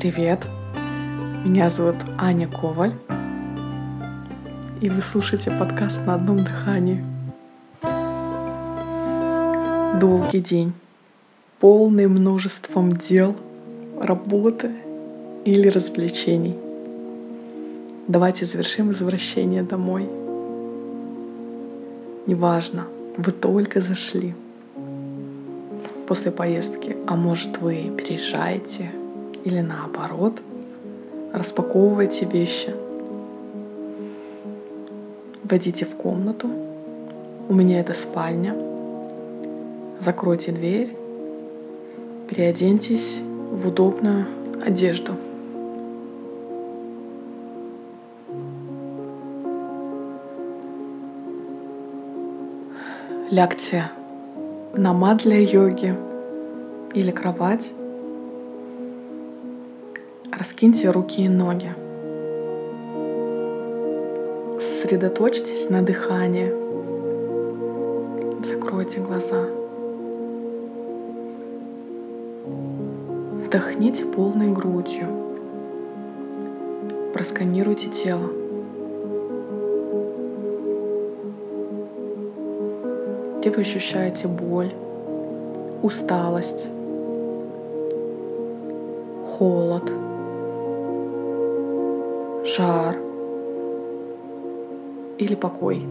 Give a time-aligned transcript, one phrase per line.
[0.00, 0.40] Привет!
[1.44, 2.94] Меня зовут Аня Коваль,
[4.80, 7.04] и вы слушаете подкаст на одном дыхании.
[10.00, 10.72] Долгий день,
[11.58, 13.36] полный множеством дел,
[14.00, 14.70] работы
[15.44, 16.56] или развлечений.
[18.08, 20.08] Давайте завершим возвращение домой.
[22.26, 22.86] Неважно,
[23.18, 24.34] вы только зашли
[26.08, 28.92] после поездки, а может вы переезжаете
[29.44, 30.40] или наоборот,
[31.32, 32.74] распаковывайте вещи,
[35.44, 36.48] войдите в комнату,
[37.48, 38.54] у меня это спальня,
[40.00, 40.96] закройте дверь,
[42.28, 43.18] переоденьтесь
[43.50, 44.26] в удобную
[44.64, 45.12] одежду.
[53.30, 53.90] Лягте
[54.74, 55.94] на мат для йоги
[56.94, 57.70] или кровать
[60.60, 61.72] Раскиньте руки и ноги.
[64.60, 66.52] Сосредоточьтесь на дыхании.
[68.44, 69.46] Закройте глаза.
[73.46, 75.06] Вдохните полной грудью.
[77.14, 78.28] Просканируйте тело.
[83.38, 84.74] Где вы ощущаете боль,
[85.82, 86.68] усталость,
[89.24, 89.90] холод–
[92.44, 92.96] жар
[95.18, 95.82] или покой.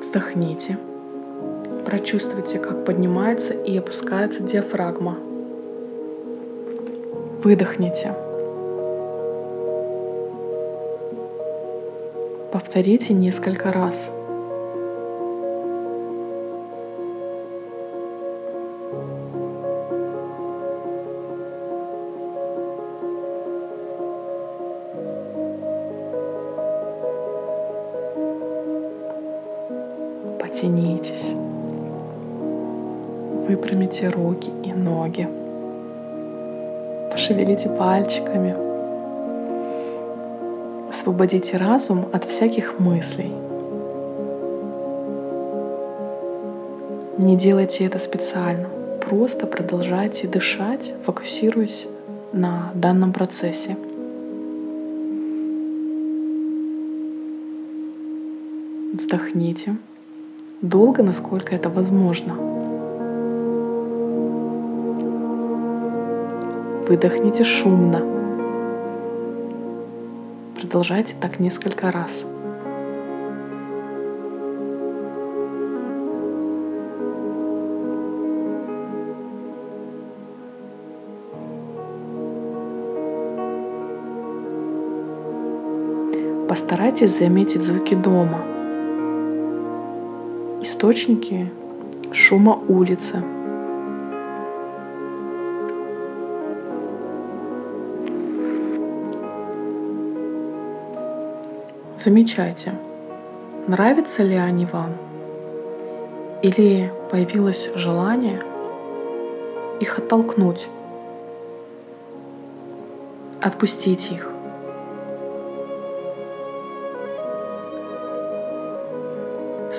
[0.00, 0.78] Вздохните.
[1.84, 5.18] Прочувствуйте, как поднимается и опускается диафрагма.
[7.42, 8.14] Выдохните.
[12.50, 14.08] Повторите несколько раз.
[30.54, 31.34] Потянитесь.
[33.48, 35.28] Выпрямите руки и ноги.
[37.10, 38.54] Пошевелите пальчиками.
[40.88, 43.32] Освободите разум от всяких мыслей.
[47.18, 48.68] Не делайте это специально.
[49.04, 51.88] Просто продолжайте дышать, фокусируясь
[52.32, 53.76] на данном процессе.
[58.92, 59.76] Вздохните
[60.68, 62.34] долго, насколько это возможно.
[66.88, 68.02] Выдохните шумно.
[70.60, 72.10] Продолжайте так несколько раз.
[86.48, 88.38] Постарайтесь заметить звуки дома–
[90.64, 91.52] источники
[92.12, 93.22] шума улицы.
[102.02, 102.72] Замечайте,
[103.68, 104.94] нравятся ли они вам
[106.42, 108.42] или появилось желание
[109.80, 110.66] их оттолкнуть,
[113.42, 114.33] отпустить их.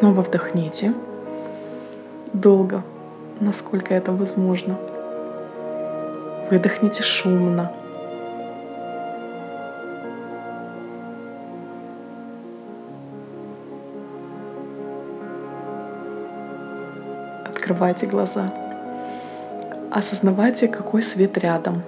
[0.00, 0.94] Снова вдохните.
[2.32, 2.82] Долго,
[3.38, 4.78] насколько это возможно.
[6.50, 7.70] Выдохните шумно.
[17.44, 18.46] Открывайте глаза.
[19.90, 21.82] Осознавайте, какой свет рядом.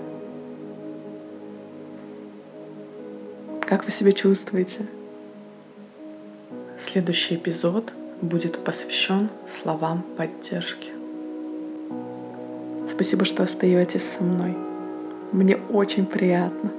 [3.62, 4.84] Как вы себя чувствуете?
[6.79, 7.91] Следующий эпизод
[8.22, 10.91] будет посвящен словам поддержки.
[12.88, 14.56] Спасибо, что остаетесь со мной.
[15.32, 16.70] Мне очень приятно.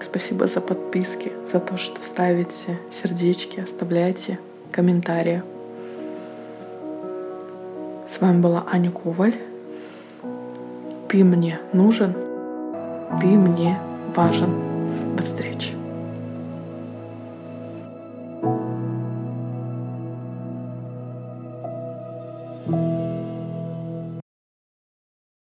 [0.00, 4.38] Спасибо за подписки, за то, что ставите сердечки, оставляете
[4.70, 5.42] комментарии.
[8.10, 9.36] С вами была Аня Коваль.
[11.08, 12.14] Ты мне нужен,
[13.20, 13.78] ты мне
[14.14, 15.16] важен.
[15.16, 15.81] До встречи.